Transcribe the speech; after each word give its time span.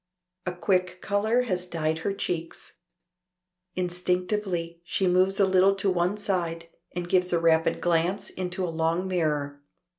A 0.47 0.51
quick 0.53 0.99
color 0.99 1.43
has 1.43 1.67
dyed 1.67 1.99
her 1.99 2.11
cheeks; 2.11 2.73
instinctively 3.75 4.81
she 4.83 5.05
moves 5.05 5.39
a 5.39 5.45
little 5.45 5.75
to 5.75 5.91
one 5.91 6.17
side 6.17 6.69
and 6.95 7.07
gives 7.07 7.31
a 7.31 7.39
rapid 7.39 7.79
glance 7.79 8.31
into 8.31 8.65
a 8.65 8.69
long 8.73 9.07
mirror. 9.07 9.61